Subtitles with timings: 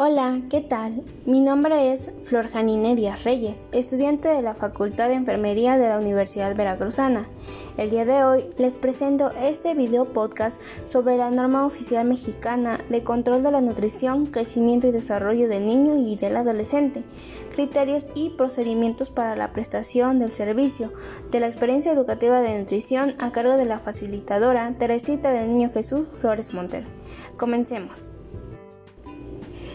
[0.00, 1.02] Hola, ¿qué tal?
[1.26, 5.98] Mi nombre es Flor Janine Díaz Reyes, estudiante de la Facultad de Enfermería de la
[5.98, 7.26] Universidad Veracruzana.
[7.76, 13.02] El día de hoy les presento este video podcast sobre la norma oficial mexicana de
[13.02, 17.02] control de la nutrición, crecimiento y desarrollo del niño y del adolescente,
[17.52, 20.92] criterios y procedimientos para la prestación del servicio
[21.32, 26.06] de la experiencia educativa de nutrición a cargo de la facilitadora Teresita del Niño Jesús
[26.20, 26.86] Flores Montero.
[27.36, 28.12] Comencemos.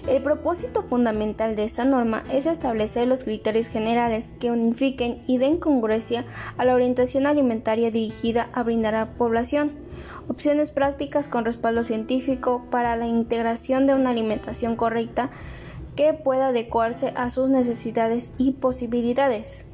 [0.07, 5.57] El propósito fundamental de esta norma es establecer los criterios generales que unifiquen y den
[5.57, 6.25] congruencia
[6.57, 9.71] a la orientación alimentaria dirigida a brindar a la población.
[10.27, 15.29] Opciones prácticas con respaldo científico para la integración de una alimentación correcta
[15.95, 19.65] que pueda adecuarse a sus necesidades y posibilidades,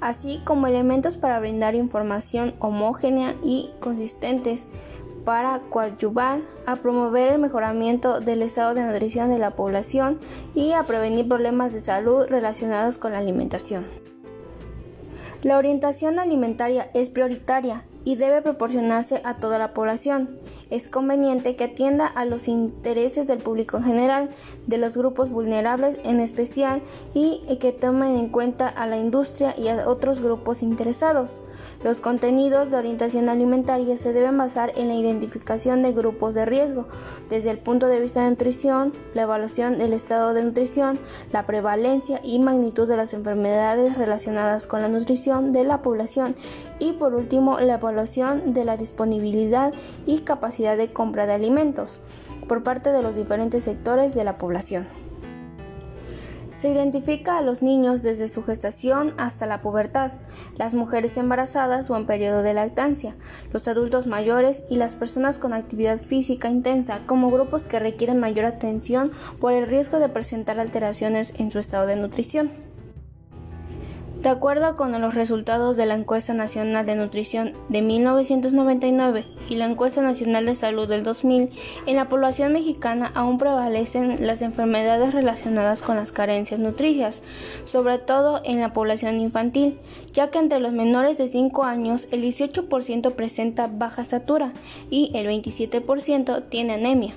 [0.00, 4.68] así como elementos para brindar información homogénea y consistentes
[5.24, 10.18] para coadyuvar a promover el mejoramiento del estado de nutrición de la población
[10.54, 13.86] y a prevenir problemas de salud relacionados con la alimentación.
[15.42, 20.28] La orientación alimentaria es prioritaria y debe proporcionarse a toda la población.
[20.70, 24.30] Es conveniente que atienda a los intereses del público en general,
[24.66, 26.82] de los grupos vulnerables en especial
[27.14, 31.40] y que tomen en cuenta a la industria y a otros grupos interesados.
[31.82, 36.88] Los contenidos de orientación alimentaria se deben basar en la identificación de grupos de riesgo,
[37.28, 40.98] desde el punto de vista de nutrición, la evaluación del estado de nutrición,
[41.32, 46.34] la prevalencia y magnitud de las enfermedades relacionadas con la nutrición de la población
[46.78, 49.72] y por último la evaluación de la disponibilidad
[50.06, 52.00] y capacidad de compra de alimentos
[52.48, 54.86] por parte de los diferentes sectores de la población.
[56.50, 60.12] Se identifica a los niños desde su gestación hasta la pubertad,
[60.56, 63.16] las mujeres embarazadas o en periodo de lactancia,
[63.52, 68.44] los adultos mayores y las personas con actividad física intensa como grupos que requieren mayor
[68.44, 69.10] atención
[69.40, 72.63] por el riesgo de presentar alteraciones en su estado de nutrición.
[74.24, 79.66] De acuerdo con los resultados de la Encuesta Nacional de Nutrición de 1999 y la
[79.66, 81.50] Encuesta Nacional de Salud del 2000,
[81.84, 87.22] en la población mexicana aún prevalecen las enfermedades relacionadas con las carencias nutricias,
[87.66, 89.78] sobre todo en la población infantil,
[90.14, 94.54] ya que entre los menores de 5 años el 18% presenta baja estatura
[94.88, 97.12] y el 27% tiene anemia.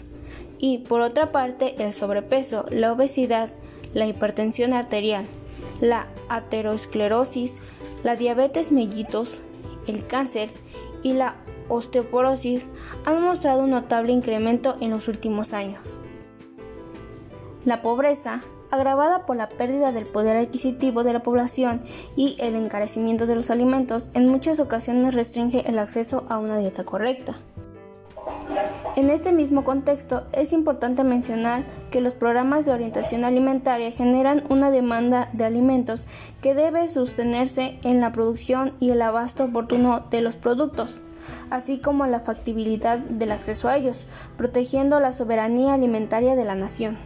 [0.59, 3.49] Y por otra parte, el sobrepeso, la obesidad,
[3.93, 5.25] la hipertensión arterial,
[5.81, 7.61] la aterosclerosis,
[8.03, 9.41] la diabetes mellitus,
[9.87, 10.49] el cáncer
[11.03, 11.35] y la
[11.69, 12.67] osteoporosis
[13.05, 15.99] han mostrado un notable incremento en los últimos años.
[17.65, 21.81] La pobreza, agravada por la pérdida del poder adquisitivo de la población
[22.15, 26.83] y el encarecimiento de los alimentos, en muchas ocasiones restringe el acceso a una dieta
[26.83, 27.35] correcta.
[28.97, 34.71] En este mismo contexto, es importante mencionar que los programas de orientación alimentaria generan una
[34.71, 36.07] demanda de alimentos
[36.41, 40.99] que debe sostenerse en la producción y el abasto oportuno de los productos,
[41.51, 46.97] así como la factibilidad del acceso a ellos, protegiendo la soberanía alimentaria de la nación.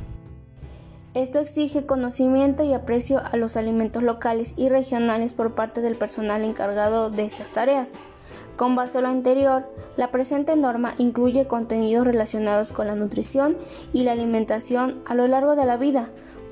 [1.13, 6.45] Esto exige conocimiento y aprecio a los alimentos locales y regionales por parte del personal
[6.45, 7.99] encargado de estas tareas.
[8.61, 9.65] Con base a lo anterior,
[9.97, 13.57] la presente norma incluye contenidos relacionados con la nutrición
[13.91, 16.09] y la alimentación a lo largo de la vida,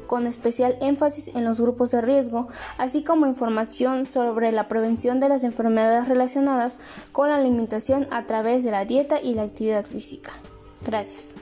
[0.08, 2.48] con especial énfasis en los grupos de riesgo,
[2.80, 6.80] así como información sobre la prevención de las enfermedades relacionadas
[7.12, 10.32] con la alimentación a través de la dieta y la actividad física.
[10.84, 11.36] Gracias.